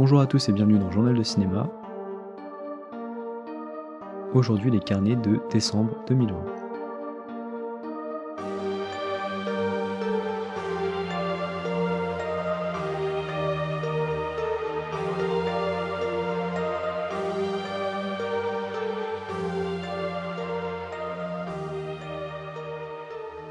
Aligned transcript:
Bonjour 0.00 0.18
à 0.18 0.26
tous 0.26 0.48
et 0.48 0.52
bienvenue 0.52 0.78
dans 0.78 0.90
Journal 0.90 1.14
de 1.14 1.22
cinéma. 1.22 1.68
Aujourd'hui 4.32 4.70
les 4.70 4.80
carnets 4.80 5.14
de 5.14 5.38
décembre 5.52 5.94
2020. 6.08 6.42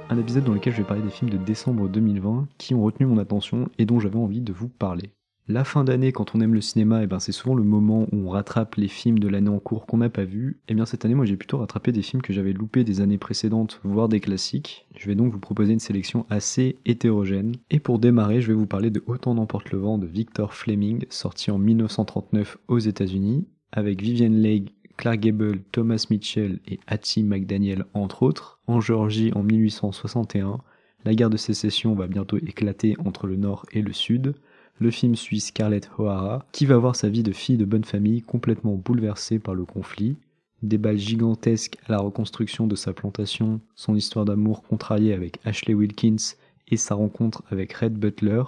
Un 0.09 0.17
épisode 0.17 0.45
dans 0.45 0.53
lequel 0.53 0.73
je 0.73 0.79
vais 0.79 0.83
parler 0.83 1.03
des 1.03 1.11
films 1.11 1.29
de 1.29 1.37
décembre 1.37 1.87
2020 1.87 2.47
qui 2.57 2.73
ont 2.73 2.81
retenu 2.81 3.05
mon 3.05 3.19
attention 3.19 3.69
et 3.77 3.85
dont 3.85 3.99
j'avais 3.99 4.17
envie 4.17 4.41
de 4.41 4.51
vous 4.51 4.67
parler. 4.67 5.11
La 5.51 5.63
fin 5.63 5.83
d'année, 5.83 6.11
quand 6.11 6.35
on 6.35 6.41
aime 6.41 6.53
le 6.53 6.61
cinéma, 6.61 6.99
et 6.99 7.05
eh 7.05 7.07
ben 7.07 7.17
c'est 7.17 7.31
souvent 7.31 7.55
le 7.55 7.63
moment 7.63 8.05
où 8.11 8.27
on 8.27 8.29
rattrape 8.29 8.75
les 8.75 8.87
films 8.87 9.17
de 9.17 9.27
l'année 9.27 9.49
en 9.49 9.57
cours 9.57 9.87
qu'on 9.87 9.97
n'a 9.97 10.09
pas 10.11 10.23
vus. 10.23 10.59
Et 10.67 10.71
eh 10.71 10.73
bien 10.75 10.85
cette 10.85 11.05
année, 11.05 11.15
moi 11.15 11.25
j'ai 11.25 11.37
plutôt 11.37 11.57
rattrapé 11.57 11.91
des 11.91 12.03
films 12.03 12.21
que 12.21 12.33
j'avais 12.33 12.53
loupés 12.53 12.83
des 12.83 13.01
années 13.01 13.17
précédentes, 13.17 13.81
voire 13.83 14.09
des 14.09 14.19
classiques. 14.19 14.85
Je 14.95 15.07
vais 15.07 15.15
donc 15.15 15.33
vous 15.33 15.39
proposer 15.39 15.73
une 15.73 15.79
sélection 15.79 16.27
assez 16.29 16.77
hétérogène. 16.85 17.55
Et 17.71 17.79
pour 17.79 17.97
démarrer, 17.97 18.41
je 18.41 18.47
vais 18.47 18.53
vous 18.53 18.67
parler 18.67 18.91
de 18.91 19.01
Autant 19.07 19.33
n'emporte 19.33 19.71
le 19.71 19.79
vent 19.79 19.97
de 19.97 20.05
Victor 20.05 20.53
Fleming, 20.53 21.05
sorti 21.09 21.49
en 21.49 21.57
1939 21.57 22.59
aux 22.67 22.77
États-Unis, 22.77 23.47
avec 23.71 24.03
Vivienne 24.03 24.39
Leigh, 24.39 24.69
Clark 24.97 25.19
Gable, 25.19 25.61
Thomas 25.71 26.05
Mitchell 26.11 26.59
et 26.67 26.79
Hattie 26.85 27.23
McDaniel 27.23 27.85
entre 27.95 28.21
autres. 28.21 28.59
En 28.67 28.81
Géorgie 28.81 29.31
en 29.33 29.41
1861, 29.41 30.59
la 31.05 31.15
guerre 31.15 31.31
de 31.31 31.37
sécession 31.37 31.95
va 31.95 32.05
bientôt 32.05 32.37
éclater 32.37 32.95
entre 33.03 33.25
le 33.25 33.35
nord 33.35 33.65
et 33.71 33.81
le 33.81 33.93
sud 33.93 34.35
le 34.79 34.91
film 34.91 35.15
suit 35.15 35.41
Scarlett 35.41 35.89
O'Hara, 35.97 36.45
qui 36.51 36.65
va 36.65 36.77
voir 36.77 36.95
sa 36.95 37.09
vie 37.09 37.23
de 37.23 37.31
fille 37.31 37.57
de 37.57 37.65
bonne 37.65 37.83
famille 37.83 38.21
complètement 38.21 38.75
bouleversée 38.75 39.37
par 39.37 39.53
le 39.53 39.65
conflit. 39.65 40.15
Des 40.63 40.77
balles 40.77 40.97
gigantesques 40.97 41.77
à 41.85 41.91
la 41.91 41.99
reconstruction 41.99 42.67
de 42.67 42.75
sa 42.75 42.93
plantation, 42.93 43.61
son 43.75 43.95
histoire 43.95 44.25
d'amour 44.25 44.63
contrariée 44.63 45.13
avec 45.13 45.39
Ashley 45.45 45.73
Wilkins 45.73 46.35
et 46.67 46.77
sa 46.77 46.95
rencontre 46.95 47.43
avec 47.49 47.73
Red 47.73 47.93
Butler, 47.93 48.43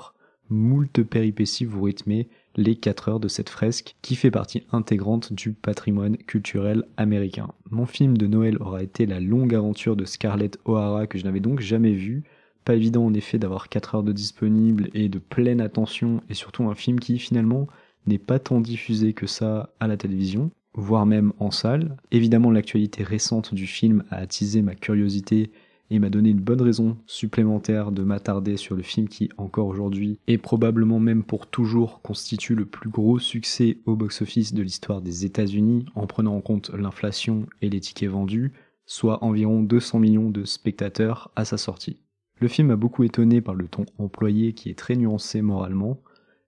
moult 0.50 1.04
péripéties 1.04 1.66
vous 1.66 1.84
rythmer 1.84 2.28
les 2.58 2.76
4 2.76 3.10
heures 3.10 3.20
de 3.20 3.30
cette 3.30 3.50
fresque 3.50 3.96
qui 4.02 4.16
fait 4.16 4.32
partie 4.32 4.64
intégrante 4.72 5.32
du 5.32 5.54
patrimoine 5.54 6.18
culturel 6.18 6.84
américain. 6.98 7.48
Mon 7.70 7.86
film 7.86 8.18
de 8.18 8.28
Noël 8.28 8.58
aura 8.60 8.84
été 8.84 9.06
la 9.06 9.22
longue 9.22 9.56
aventure 9.56 9.96
de 9.96 10.06
Scarlett 10.06 10.60
O'Hara 10.66 11.08
que 11.08 11.18
je 11.18 11.24
n'avais 11.24 11.40
donc 11.40 11.62
jamais 11.62 11.94
vue, 11.94 12.24
pas 12.64 12.76
évident 12.76 13.06
en 13.06 13.14
effet 13.14 13.40
d'avoir 13.40 13.70
4 13.70 13.96
heures 13.96 14.04
de 14.04 14.12
disponible 14.12 14.90
et 14.94 15.10
de 15.10 15.20
pleine 15.20 15.62
attention, 15.62 16.22
et 16.30 16.34
surtout 16.34 16.64
un 16.64 16.76
film 16.76 17.00
qui 17.00 17.20
finalement 17.20 17.68
n'est 18.08 18.18
pas 18.18 18.40
tant 18.40 18.62
diffusé 18.62 19.14
que 19.14 19.28
ça 19.28 19.74
à 19.80 19.88
la 19.88 19.98
télévision, 19.98 20.52
voire 20.74 21.06
même 21.06 21.34
en 21.40 21.52
salle. 21.52 21.98
Évidemment 22.12 22.52
l'actualité 22.52 23.04
récente 23.04 23.54
du 23.54 23.68
film 23.68 24.04
a 24.10 24.18
attisé 24.18 24.62
ma 24.62 24.76
curiosité 24.76 25.52
et 25.92 26.00
m'a 26.00 26.10
donné 26.10 26.30
une 26.30 26.40
bonne 26.40 26.62
raison 26.62 26.98
supplémentaire 27.06 27.92
de 27.92 28.04
m'attarder 28.04 28.56
sur 28.56 28.76
le 28.78 28.82
film 28.82 29.10
qui, 29.10 29.30
encore 29.38 29.68
aujourd'hui, 29.68 30.20
et 30.28 30.38
probablement 30.38 31.02
même 31.02 31.24
pour 31.24 31.48
toujours, 31.48 32.02
constitue 32.02 32.56
le 32.56 32.66
plus 32.66 32.90
gros 32.90 33.20
succès 33.20 33.80
au 33.86 33.98
box-office 33.98 34.54
de 34.54 34.64
l'histoire 34.64 35.02
des 35.02 35.26
États-Unis, 35.26 35.86
en 35.94 36.08
prenant 36.08 36.36
en 36.36 36.42
compte 36.42 36.72
l'inflation 36.74 37.46
et 37.62 37.70
les 37.70 37.82
tickets 37.82 38.10
vendus, 38.10 38.54
soit 38.86 39.22
environ 39.22 39.64
200 39.64 40.00
millions 40.00 40.30
de 40.30 40.46
spectateurs 40.46 41.30
à 41.36 41.44
sa 41.44 41.58
sortie. 41.58 41.98
Le 42.42 42.48
film 42.48 42.70
m'a 42.70 42.76
beaucoup 42.76 43.04
étonné 43.04 43.40
par 43.40 43.54
le 43.54 43.68
ton 43.68 43.86
employé 44.00 44.54
qui 44.54 44.72
est 44.72 44.78
très 44.78 44.96
nuancé 44.96 45.44
moralement. 45.44 46.02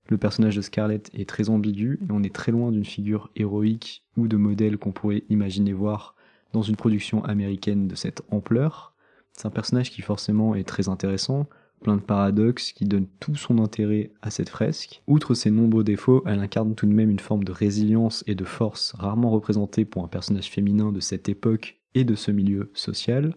Le 0.09 0.17
personnage 0.17 0.55
de 0.55 0.61
Scarlett 0.61 1.11
est 1.14 1.30
très 1.30 1.49
ambigu 1.49 1.99
et 2.02 2.11
on 2.11 2.23
est 2.23 2.33
très 2.33 2.52
loin 2.52 2.71
d'une 2.71 2.83
figure 2.83 3.30
héroïque 3.36 4.04
ou 4.17 4.27
de 4.27 4.36
modèle 4.36 4.80
qu'on 4.80 4.92
pourrait 4.92 5.23
imaginer 5.30 5.71
voir 5.71 6.15
dans 6.52 6.64
une 6.64 6.76
production 6.76 7.23
américaine 7.23 7.87
de 7.87 7.93
cette 7.93 8.23
ampleur. 8.31 8.95
C'est 9.33 9.45
un 9.45 9.52
personnage 9.52 9.92
qui 9.92 10.02
forcément 10.02 10.55
est 10.55 10.64
très 10.64 10.89
intéressant, 10.89 11.45
plein 11.83 11.98
de 11.98 12.02
paradoxes 12.02 12.71
qui 12.71 12.86
donnent 12.86 13.10
tout 13.20 13.36
son 13.36 13.60
intérêt 13.60 14.10
à 14.23 14.31
cette 14.31 14.49
fresque. 14.49 15.04
Outre 15.05 15.36
ses 15.36 15.52
nombreux 15.52 15.83
défauts, 15.83 16.23
elle 16.25 16.39
incarne 16.39 16.73
tout 16.73 16.87
de 16.87 16.92
même 16.92 17.11
une 17.11 17.20
forme 17.20 17.43
de 17.43 17.52
résilience 17.52 18.23
et 18.25 18.33
de 18.33 18.45
force 18.45 18.93
rarement 18.98 19.30
représentée 19.30 19.86
pour 19.86 20.04
un 20.04 20.08
personnage 20.08 20.49
féminin 20.49 20.92
de 20.92 20.99
cette 20.99 21.30
époque 21.30 21.80
et 21.93 22.04
de 22.04 22.15
ce 22.15 22.31
milieu 22.31 22.71
social. 22.73 23.36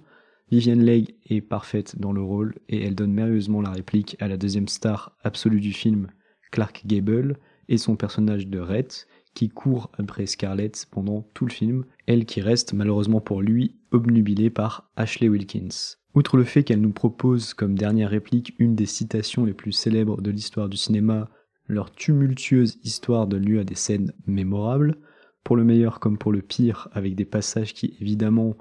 Vivienne 0.50 0.84
Leigh 0.84 1.16
est 1.28 1.40
parfaite 1.40 1.98
dans 1.98 2.12
le 2.12 2.22
rôle 2.22 2.54
et 2.68 2.84
elle 2.84 2.94
donne 2.94 3.12
merveilleusement 3.12 3.60
la 3.60 3.70
réplique 3.70 4.16
à 4.20 4.28
la 4.28 4.36
deuxième 4.36 4.68
star 4.68 5.16
absolue 5.24 5.60
du 5.60 5.72
film, 5.72 6.08
Clark 6.52 6.82
Gable, 6.86 7.38
et 7.68 7.78
son 7.78 7.96
personnage 7.96 8.46
de 8.46 8.60
Rhett, 8.60 9.08
qui 9.34 9.48
court 9.48 9.90
après 9.98 10.26
Scarlett 10.26 10.86
pendant 10.90 11.22
tout 11.34 11.46
le 11.46 11.52
film, 11.52 11.84
elle 12.06 12.24
qui 12.24 12.40
reste 12.40 12.72
malheureusement 12.72 13.20
pour 13.20 13.42
lui 13.42 13.74
obnubilée 13.90 14.50
par 14.50 14.90
Ashley 14.94 15.28
Wilkins. 15.28 15.96
Outre 16.14 16.36
le 16.36 16.44
fait 16.44 16.62
qu'elle 16.62 16.80
nous 16.80 16.92
propose 16.92 17.52
comme 17.52 17.76
dernière 17.76 18.10
réplique 18.10 18.54
une 18.58 18.76
des 18.76 18.86
citations 18.86 19.44
les 19.44 19.52
plus 19.52 19.72
célèbres 19.72 20.22
de 20.22 20.30
l'histoire 20.30 20.68
du 20.68 20.76
cinéma, 20.76 21.28
leur 21.66 21.90
tumultueuse 21.90 22.78
histoire 22.84 23.26
donne 23.26 23.44
lieu 23.44 23.58
à 23.58 23.64
des 23.64 23.74
scènes 23.74 24.12
mémorables, 24.26 24.96
pour 25.44 25.56
le 25.56 25.64
meilleur 25.64 26.00
comme 26.00 26.18
pour 26.18 26.32
le 26.32 26.40
pire, 26.40 26.88
avec 26.92 27.14
des 27.14 27.24
passages 27.24 27.74
qui 27.74 27.96
évidemment 28.00 28.56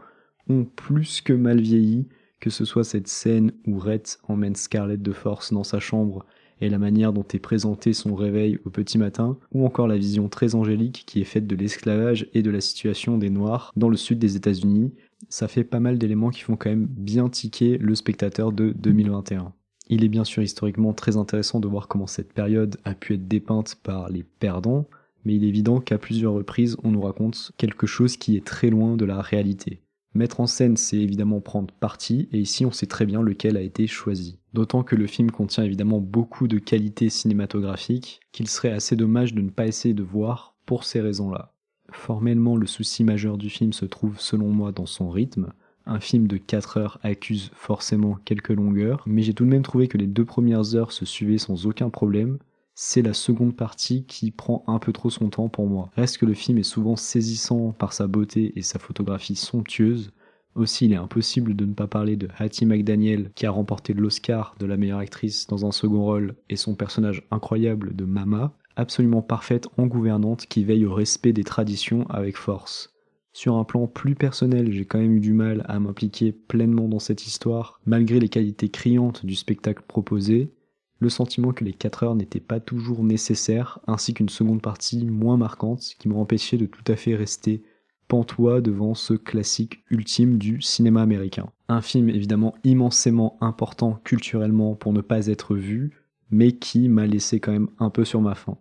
ont 0.50 0.66
plus 0.66 1.22
que 1.22 1.34
mal 1.34 1.60
vieilli, 1.60 2.08
que 2.40 2.50
ce 2.50 2.66
soit 2.66 2.84
cette 2.84 3.08
scène 3.08 3.52
où 3.66 3.80
Rhett 3.80 4.20
emmène 4.28 4.56
Scarlett 4.56 5.02
de 5.02 5.12
force 5.12 5.54
dans 5.54 5.64
sa 5.64 5.80
chambre 5.80 6.26
et 6.62 6.70
la 6.70 6.78
manière 6.78 7.14
dont 7.14 7.26
est 7.34 7.40
présenté 7.40 7.94
son 7.94 8.16
réveil 8.16 8.60
au 8.66 8.70
petit 8.70 8.98
matin, 8.98 9.38
ou 9.52 9.66
encore 9.66 9.88
la 9.88 9.98
vision 9.98 10.30
très 10.30 10.56
angélique 10.56 11.04
qui 11.06 11.22
est 11.22 11.26
faite 11.26 11.48
de 11.48 11.56
l'esclavage 11.56 12.30
et 12.34 12.42
de 12.42 12.52
la 12.52 12.62
situation 12.62 13.18
des 13.18 13.30
Noirs 13.30 13.72
dans 13.76 13.90
le 13.90 13.98
sud 13.98 14.20
des 14.20 14.36
États-Unis, 14.36 14.94
ça 15.30 15.48
fait 15.48 15.64
pas 15.64 15.80
mal 15.80 15.98
d'éléments 15.98 16.30
qui 16.30 16.42
font 16.42 16.56
quand 16.56 16.70
même 16.70 16.88
bien 16.88 17.30
tiquer 17.30 17.78
le 17.78 17.96
spectateur 17.96 18.52
de 18.52 18.72
2021. 18.72 19.54
Il 19.88 20.04
est 20.04 20.10
bien 20.10 20.24
sûr 20.24 20.42
historiquement 20.42 20.94
très 20.94 21.18
intéressant 21.18 21.60
de 21.60 21.68
voir 21.68 21.88
comment 21.88 22.08
cette 22.08 22.34
période 22.34 22.78
a 22.86 22.96
pu 22.96 23.14
être 23.16 23.28
dépeinte 23.28 23.76
par 23.84 24.10
les 24.10 24.24
perdants, 24.24 24.88
mais 25.26 25.36
il 25.36 25.44
est 25.44 25.50
évident 25.50 25.80
qu'à 25.80 25.98
plusieurs 25.98 26.34
reprises 26.34 26.78
on 26.84 26.92
nous 26.92 27.02
raconte 27.02 27.52
quelque 27.58 27.88
chose 27.88 28.18
qui 28.18 28.36
est 28.36 28.46
très 28.46 28.70
loin 28.70 28.96
de 28.96 29.06
la 29.06 29.22
réalité. 29.22 29.82
Mettre 30.16 30.40
en 30.40 30.48
scène, 30.48 30.78
c'est 30.78 30.98
évidemment 30.98 31.42
prendre 31.42 31.74
parti, 31.74 32.30
et 32.32 32.40
ici 32.40 32.66
on 32.66 32.72
sait 32.72 32.86
très 32.86 33.06
bien 33.06 33.22
lequel 33.22 33.58
a 33.58 33.62
été 33.62 33.86
choisi. 33.86 34.40
D'autant 34.54 34.82
que 34.82 34.96
le 34.96 35.08
film 35.08 35.30
contient 35.30 35.66
évidemment 35.66 36.00
beaucoup 36.00 36.48
de 36.48 36.58
qualités 36.58 37.10
cinématographiques 37.10 38.22
qu'il 38.32 38.48
serait 38.48 38.72
assez 38.72 38.96
dommage 38.96 39.34
de 39.34 39.42
ne 39.42 39.50
pas 39.50 39.68
essayer 39.68 39.94
de 39.94 40.04
voir 40.04 40.56
pour 40.66 40.86
ces 40.86 41.02
raisons-là. 41.02 41.54
Formellement, 41.92 42.56
le 42.56 42.66
souci 42.66 43.04
majeur 43.04 43.38
du 43.38 43.50
film 43.50 43.74
se 43.74 43.84
trouve 43.84 44.18
selon 44.18 44.48
moi 44.48 44.72
dans 44.72 44.86
son 44.86 45.10
rythme. 45.10 45.52
Un 45.86 46.00
film 46.00 46.28
de 46.28 46.38
4 46.38 46.78
heures 46.78 47.00
accuse 47.04 47.52
forcément 47.54 48.18
quelques 48.24 48.50
longueurs, 48.50 49.04
mais 49.06 49.22
j'ai 49.22 49.34
tout 49.34 49.44
de 49.44 49.50
même 49.50 49.64
trouvé 49.64 49.90
que 49.90 49.98
les 49.98 50.08
deux 50.08 50.26
premières 50.26 50.76
heures 50.76 50.94
se 50.94 51.04
suivaient 51.04 51.38
sans 51.38 51.66
aucun 51.66 51.90
problème, 51.90 52.40
c'est 52.76 53.02
la 53.02 53.14
seconde 53.14 53.56
partie 53.56 54.06
qui 54.06 54.32
prend 54.32 54.66
un 54.68 54.80
peu 54.80 54.92
trop 54.92 55.10
son 55.10 55.30
temps 55.30 55.48
pour 55.48 55.66
moi. 55.66 55.90
Reste 55.96 56.18
que 56.18 56.26
le 56.26 56.34
film 56.34 56.58
est 56.58 56.64
souvent 56.64 56.98
saisissant 56.98 57.72
par 57.72 57.94
sa 57.94 58.08
beauté 58.08 58.52
et 58.58 58.62
sa 58.62 58.80
photographie 58.80 59.36
somptueuse. 59.36 60.12
Aussi, 60.56 60.86
il 60.86 60.94
est 60.94 60.98
impossible 60.98 61.56
de 61.56 61.66
ne 61.66 61.74
pas 61.74 61.88
parler 61.88 62.18
de 62.18 62.28
Hattie 62.38 62.66
McDaniel 62.66 63.32
qui 63.34 63.46
a 63.46 63.52
remporté 63.52 63.94
l'Oscar 63.94 64.56
de 64.60 64.66
la 64.66 64.78
meilleure 64.78 65.00
actrice 65.00 65.48
dans 65.48 65.66
un 65.66 65.72
second 65.72 66.04
rôle 66.04 66.36
et 66.50 66.58
son 66.58 66.76
personnage 66.76 67.24
incroyable 67.32 67.96
de 67.96 68.06
Mama, 68.06 68.54
absolument 68.76 69.22
parfaite 69.22 69.68
en 69.78 69.88
gouvernante 69.88 70.46
qui 70.46 70.66
veille 70.66 70.86
au 70.86 70.94
respect 70.94 71.34
des 71.34 71.44
traditions 71.46 72.06
avec 72.10 72.36
force. 72.36 72.94
Sur 73.32 73.56
un 73.56 73.66
plan 73.66 73.88
plus 73.88 74.16
personnel, 74.16 74.72
j'ai 74.72 74.86
quand 74.86 75.00
même 75.00 75.16
eu 75.16 75.20
du 75.20 75.34
mal 75.34 75.66
à 75.68 75.80
m'impliquer 75.80 76.32
pleinement 76.32 76.88
dans 76.88 77.00
cette 77.00 77.26
histoire, 77.26 77.82
malgré 77.86 78.20
les 78.20 78.30
qualités 78.30 78.70
criantes 78.70 79.26
du 79.26 79.36
spectacle 79.36 79.84
proposé, 79.86 80.54
le 81.00 81.10
sentiment 81.10 81.52
que 81.52 81.64
les 81.64 81.74
4 81.74 82.04
heures 82.04 82.16
n'étaient 82.16 82.40
pas 82.40 82.60
toujours 82.60 83.04
nécessaires, 83.04 83.80
ainsi 83.86 84.14
qu'une 84.14 84.30
seconde 84.30 84.62
partie 84.62 85.06
moins 85.06 85.38
marquante 85.38 85.96
qui 86.00 86.08
m'ont 86.08 86.22
empêché 86.22 86.58
de 86.58 86.66
tout 86.66 86.84
à 86.88 86.96
fait 86.96 87.16
rester 87.16 87.64
pantois 88.08 88.62
devant 88.62 88.94
ce 88.94 89.14
classique 89.14 89.84
ultime 89.90 90.38
du 90.38 90.62
cinéma 90.62 91.02
américain. 91.02 91.50
Un 91.68 91.82
film 91.82 92.10
évidemment 92.10 92.56
immensément 92.64 93.38
important 93.42 94.00
culturellement 94.04 94.76
pour 94.76 94.94
ne 94.94 95.02
pas 95.02 95.28
être 95.28 95.56
vu, 95.56 95.92
mais 96.30 96.54
qui 96.54 96.88
m'a 96.88 97.08
laissé 97.08 97.40
quand 97.40 97.52
même 97.52 97.70
un 97.80 97.90
peu 97.90 98.06
sur 98.06 98.22
ma 98.22 98.36
faim. 98.36 98.58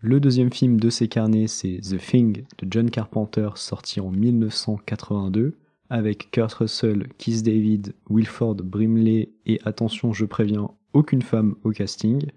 Le 0.00 0.18
deuxième 0.18 0.52
film 0.52 0.80
de 0.80 0.90
ces 0.90 1.06
carnets, 1.06 1.46
c'est 1.46 1.78
The 1.80 1.96
Thing 1.96 2.44
de 2.58 2.66
John 2.68 2.90
Carpenter, 2.90 3.50
sorti 3.54 4.00
en 4.00 4.10
1982 4.10 5.56
avec 5.92 6.30
Kurt 6.30 6.54
Russell, 6.54 7.06
Keith 7.18 7.42
David, 7.42 7.94
Wilford 8.08 8.56
Brimley 8.56 9.28
et 9.44 9.60
attention 9.66 10.14
je 10.14 10.24
préviens, 10.24 10.70
aucune 10.94 11.20
femme 11.20 11.54
au 11.64 11.70
casting. 11.70 12.30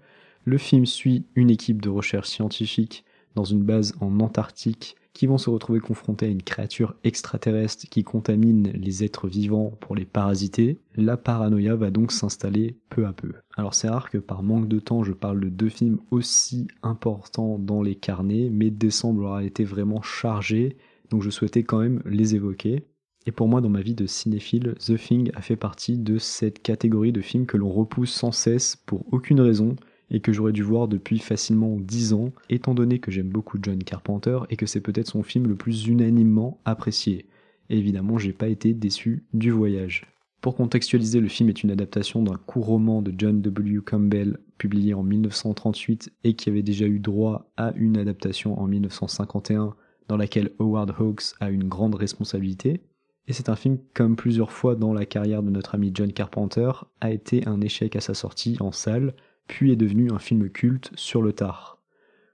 Le 0.44 0.58
film 0.58 0.84
suit 0.84 1.24
une 1.34 1.48
équipe 1.48 1.80
de 1.80 1.88
recherche 1.88 2.28
scientifique 2.28 3.02
dans 3.34 3.44
une 3.44 3.62
base 3.62 3.94
en 4.02 4.20
Antarctique 4.20 4.96
qui 5.14 5.26
vont 5.26 5.38
se 5.38 5.48
retrouver 5.48 5.80
confrontés 5.80 6.26
à 6.26 6.28
une 6.28 6.42
créature 6.42 6.96
extraterrestre 7.02 7.86
qui 7.88 8.04
contamine 8.04 8.70
les 8.74 9.04
êtres 9.04 9.26
vivants 9.26 9.72
pour 9.80 9.96
les 9.96 10.04
parasiter, 10.04 10.78
la 10.94 11.16
paranoïa 11.16 11.76
va 11.76 11.90
donc 11.90 12.12
s'installer 12.12 12.76
peu 12.90 13.06
à 13.06 13.14
peu. 13.14 13.32
Alors 13.56 13.74
c'est 13.74 13.88
rare 13.88 14.10
que 14.10 14.18
par 14.18 14.42
manque 14.42 14.68
de 14.68 14.80
temps 14.80 15.02
je 15.02 15.12
parle 15.12 15.40
de 15.40 15.48
deux 15.48 15.70
films 15.70 16.00
aussi 16.10 16.68
importants 16.82 17.58
dans 17.58 17.80
les 17.80 17.94
carnets, 17.94 18.50
mais 18.52 18.70
décembre 18.70 19.22
aura 19.22 19.44
été 19.44 19.64
vraiment 19.64 20.02
chargé, 20.02 20.76
donc 21.08 21.22
je 21.22 21.30
souhaitais 21.30 21.62
quand 21.62 21.78
même 21.78 22.02
les 22.04 22.34
évoquer. 22.34 22.84
Et 23.26 23.32
pour 23.32 23.48
moi, 23.48 23.60
dans 23.60 23.68
ma 23.68 23.82
vie 23.82 23.94
de 23.94 24.06
cinéphile, 24.06 24.74
The 24.78 24.96
Thing 24.96 25.30
a 25.34 25.42
fait 25.42 25.56
partie 25.56 25.98
de 25.98 26.18
cette 26.18 26.62
catégorie 26.62 27.12
de 27.12 27.20
films 27.20 27.46
que 27.46 27.56
l'on 27.56 27.70
repousse 27.70 28.12
sans 28.12 28.32
cesse 28.32 28.76
pour 28.76 29.04
aucune 29.12 29.40
raison, 29.40 29.76
et 30.10 30.20
que 30.20 30.32
j'aurais 30.32 30.52
dû 30.52 30.62
voir 30.62 30.88
depuis 30.88 31.18
facilement 31.18 31.76
10 31.78 32.12
ans, 32.12 32.32
étant 32.48 32.74
donné 32.74 32.98
que 32.98 33.10
j'aime 33.10 33.28
beaucoup 33.28 33.58
John 33.60 33.82
Carpenter 33.82 34.38
et 34.50 34.56
que 34.56 34.66
c'est 34.66 34.80
peut-être 34.80 35.08
son 35.08 35.22
film 35.22 35.48
le 35.48 35.56
plus 35.56 35.86
unanimement 35.86 36.60
apprécié. 36.64 37.26
Évidemment, 37.68 38.18
j'ai 38.18 38.32
pas 38.32 38.48
été 38.48 38.72
déçu 38.72 39.24
du 39.32 39.50
voyage. 39.50 40.06
Pour 40.40 40.54
contextualiser, 40.54 41.20
le 41.20 41.28
film 41.28 41.48
est 41.48 41.64
une 41.64 41.72
adaptation 41.72 42.22
d'un 42.22 42.36
court 42.36 42.66
roman 42.66 43.02
de 43.02 43.12
John 43.16 43.42
W. 43.42 43.80
Campbell 43.84 44.38
publié 44.58 44.94
en 44.94 45.02
1938 45.02 46.12
et 46.22 46.34
qui 46.34 46.48
avait 46.48 46.62
déjà 46.62 46.86
eu 46.86 47.00
droit 47.00 47.50
à 47.56 47.72
une 47.74 47.96
adaptation 47.96 48.60
en 48.60 48.68
1951 48.68 49.74
dans 50.08 50.16
laquelle 50.16 50.52
Howard 50.60 50.94
Hawks 51.00 51.34
a 51.40 51.50
une 51.50 51.66
grande 51.66 51.96
responsabilité. 51.96 52.80
Et 53.28 53.32
c'est 53.32 53.48
un 53.48 53.56
film, 53.56 53.78
comme 53.92 54.16
plusieurs 54.16 54.52
fois 54.52 54.76
dans 54.76 54.92
la 54.92 55.04
carrière 55.04 55.42
de 55.42 55.50
notre 55.50 55.74
ami 55.74 55.90
John 55.92 56.12
Carpenter, 56.12 56.70
a 57.00 57.10
été 57.10 57.46
un 57.46 57.60
échec 57.60 57.96
à 57.96 58.00
sa 58.00 58.14
sortie 58.14 58.56
en 58.60 58.70
salle, 58.70 59.14
puis 59.48 59.72
est 59.72 59.76
devenu 59.76 60.10
un 60.12 60.18
film 60.18 60.48
culte 60.48 60.90
sur 60.94 61.22
le 61.22 61.32
tard. 61.32 61.78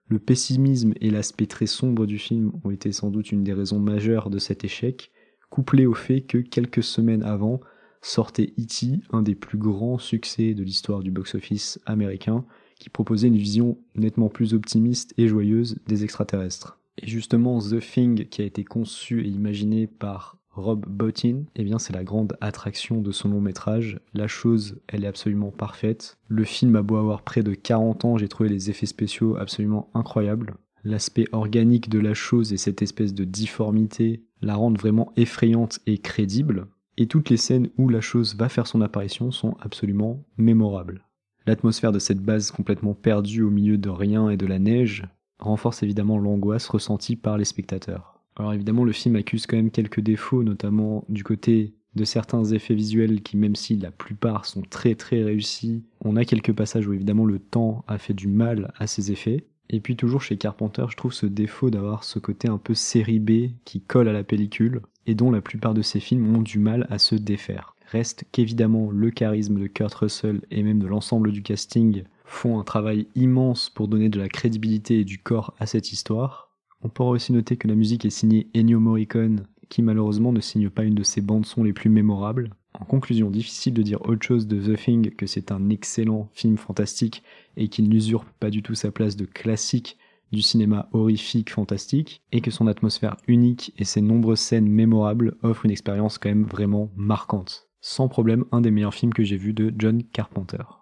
Le 0.08 0.18
pessimisme 0.18 0.92
et 1.00 1.10
l'aspect 1.10 1.46
très 1.46 1.66
sombre 1.66 2.04
du 2.04 2.18
film 2.18 2.52
ont 2.64 2.70
été 2.70 2.92
sans 2.92 3.10
doute 3.10 3.32
une 3.32 3.44
des 3.44 3.54
raisons 3.54 3.78
majeures 3.78 4.28
de 4.28 4.38
cet 4.38 4.64
échec, 4.64 5.10
couplé 5.48 5.86
au 5.86 5.94
fait 5.94 6.22
que 6.22 6.38
quelques 6.38 6.82
semaines 6.82 7.22
avant 7.22 7.60
sortait 8.02 8.52
E.T., 8.58 9.00
un 9.12 9.22
des 9.22 9.34
plus 9.34 9.58
grands 9.58 9.98
succès 9.98 10.54
de 10.54 10.62
l'histoire 10.62 11.00
du 11.00 11.10
box-office 11.10 11.80
américain, 11.86 12.44
qui 12.78 12.90
proposait 12.90 13.28
une 13.28 13.36
vision 13.36 13.78
nettement 13.94 14.28
plus 14.28 14.54
optimiste 14.54 15.14
et 15.16 15.28
joyeuse 15.28 15.78
des 15.86 16.04
extraterrestres. 16.04 16.78
Et 16.98 17.06
justement, 17.06 17.60
The 17.60 17.80
Thing, 17.80 18.28
qui 18.28 18.42
a 18.42 18.44
été 18.44 18.64
conçu 18.64 19.24
et 19.24 19.28
imaginé 19.28 19.86
par 19.86 20.41
Rob 20.54 20.84
Bottin, 20.86 21.44
eh 21.56 21.64
bien 21.64 21.78
c'est 21.78 21.94
la 21.94 22.04
grande 22.04 22.36
attraction 22.42 23.00
de 23.00 23.10
son 23.10 23.30
long 23.30 23.40
métrage. 23.40 24.00
La 24.12 24.28
chose, 24.28 24.80
elle 24.86 25.04
est 25.04 25.08
absolument 25.08 25.50
parfaite. 25.50 26.18
Le 26.28 26.44
film 26.44 26.76
a 26.76 26.82
beau 26.82 26.96
avoir 26.96 27.22
près 27.22 27.42
de 27.42 27.54
40 27.54 28.04
ans, 28.04 28.18
j'ai 28.18 28.28
trouvé 28.28 28.50
les 28.50 28.68
effets 28.68 28.86
spéciaux 28.86 29.36
absolument 29.36 29.88
incroyables. 29.94 30.54
L'aspect 30.84 31.26
organique 31.32 31.88
de 31.88 32.00
la 32.00 32.12
chose 32.12 32.52
et 32.52 32.58
cette 32.58 32.82
espèce 32.82 33.14
de 33.14 33.24
difformité 33.24 34.24
la 34.42 34.56
rendent 34.56 34.78
vraiment 34.78 35.12
effrayante 35.16 35.80
et 35.86 35.98
crédible. 35.98 36.66
Et 36.98 37.06
toutes 37.06 37.30
les 37.30 37.36
scènes 37.38 37.70
où 37.78 37.88
la 37.88 38.02
chose 38.02 38.36
va 38.36 38.50
faire 38.50 38.66
son 38.66 38.82
apparition 38.82 39.30
sont 39.30 39.56
absolument 39.60 40.22
mémorables. 40.36 41.06
L'atmosphère 41.46 41.92
de 41.92 41.98
cette 41.98 42.20
base 42.20 42.50
complètement 42.50 42.94
perdue 42.94 43.42
au 43.42 43.50
milieu 43.50 43.78
de 43.78 43.88
rien 43.88 44.28
et 44.28 44.36
de 44.36 44.46
la 44.46 44.58
neige 44.58 45.04
renforce 45.38 45.82
évidemment 45.82 46.18
l'angoisse 46.18 46.68
ressentie 46.68 47.16
par 47.16 47.38
les 47.38 47.44
spectateurs. 47.44 48.11
Alors 48.36 48.52
évidemment, 48.52 48.84
le 48.84 48.92
film 48.92 49.16
accuse 49.16 49.46
quand 49.46 49.56
même 49.56 49.70
quelques 49.70 50.00
défauts, 50.00 50.42
notamment 50.42 51.04
du 51.08 51.22
côté 51.22 51.74
de 51.94 52.04
certains 52.04 52.44
effets 52.44 52.74
visuels 52.74 53.22
qui, 53.22 53.36
même 53.36 53.56
si 53.56 53.76
la 53.76 53.90
plupart 53.90 54.46
sont 54.46 54.62
très 54.62 54.94
très 54.94 55.22
réussis, 55.22 55.84
on 56.04 56.16
a 56.16 56.24
quelques 56.24 56.52
passages 56.52 56.86
où 56.86 56.92
évidemment 56.92 57.26
le 57.26 57.38
temps 57.38 57.84
a 57.86 57.98
fait 57.98 58.14
du 58.14 58.28
mal 58.28 58.72
à 58.78 58.86
ces 58.86 59.12
effets. 59.12 59.44
Et 59.68 59.80
puis 59.80 59.96
toujours 59.96 60.22
chez 60.22 60.36
Carpenter, 60.36 60.84
je 60.88 60.96
trouve 60.96 61.12
ce 61.12 61.26
défaut 61.26 61.70
d'avoir 61.70 62.04
ce 62.04 62.18
côté 62.18 62.48
un 62.48 62.58
peu 62.58 62.74
série 62.74 63.20
B 63.20 63.52
qui 63.64 63.80
colle 63.80 64.08
à 64.08 64.12
la 64.12 64.24
pellicule 64.24 64.82
et 65.06 65.14
dont 65.14 65.30
la 65.30 65.40
plupart 65.40 65.74
de 65.74 65.82
ses 65.82 66.00
films 66.00 66.34
ont 66.36 66.42
du 66.42 66.58
mal 66.58 66.86
à 66.90 66.98
se 66.98 67.14
défaire. 67.14 67.74
Reste 67.88 68.24
qu'évidemment 68.32 68.90
le 68.90 69.10
charisme 69.10 69.60
de 69.60 69.66
Kurt 69.66 69.94
Russell 69.94 70.40
et 70.50 70.62
même 70.62 70.78
de 70.78 70.86
l'ensemble 70.86 71.32
du 71.32 71.42
casting 71.42 72.04
font 72.24 72.58
un 72.58 72.64
travail 72.64 73.06
immense 73.14 73.68
pour 73.68 73.88
donner 73.88 74.08
de 74.08 74.18
la 74.18 74.28
crédibilité 74.28 75.00
et 75.00 75.04
du 75.04 75.18
corps 75.18 75.54
à 75.58 75.66
cette 75.66 75.92
histoire. 75.92 76.51
On 76.82 76.88
pourra 76.88 77.10
aussi 77.10 77.32
noter 77.32 77.56
que 77.56 77.68
la 77.68 77.74
musique 77.74 78.04
est 78.04 78.10
signée 78.10 78.48
Ennio 78.56 78.80
Morricone, 78.80 79.46
qui 79.68 79.82
malheureusement 79.82 80.32
ne 80.32 80.40
signe 80.40 80.68
pas 80.68 80.84
une 80.84 80.94
de 80.94 81.04
ses 81.04 81.20
bandes-sons 81.20 81.62
les 81.62 81.72
plus 81.72 81.90
mémorables. 81.90 82.50
En 82.78 82.84
conclusion, 82.84 83.30
difficile 83.30 83.74
de 83.74 83.82
dire 83.82 84.02
autre 84.02 84.26
chose 84.26 84.46
de 84.46 84.60
The 84.60 84.76
Thing 84.76 85.10
que 85.10 85.26
c'est 85.26 85.52
un 85.52 85.70
excellent 85.70 86.28
film 86.32 86.56
fantastique 86.56 87.22
et 87.56 87.68
qu'il 87.68 87.88
n'usurpe 87.88 88.28
pas 88.40 88.50
du 88.50 88.62
tout 88.62 88.74
sa 88.74 88.90
place 88.90 89.16
de 89.16 89.26
classique 89.26 89.96
du 90.32 90.42
cinéma 90.42 90.88
horrifique 90.92 91.50
fantastique, 91.50 92.22
et 92.32 92.40
que 92.40 92.50
son 92.50 92.66
atmosphère 92.66 93.16
unique 93.28 93.72
et 93.78 93.84
ses 93.84 94.00
nombreuses 94.00 94.40
scènes 94.40 94.68
mémorables 94.68 95.36
offrent 95.42 95.66
une 95.66 95.70
expérience 95.70 96.18
quand 96.18 96.30
même 96.30 96.46
vraiment 96.46 96.90
marquante. 96.96 97.68
Sans 97.80 98.08
problème, 98.08 98.46
un 98.50 98.62
des 98.62 98.70
meilleurs 98.70 98.94
films 98.94 99.12
que 99.12 99.24
j'ai 99.24 99.36
vu 99.36 99.52
de 99.52 99.72
John 99.76 100.02
Carpenter. 100.02 100.81